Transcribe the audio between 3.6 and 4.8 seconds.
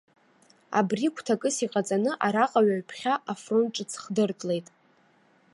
ҿыц хдыртлеит.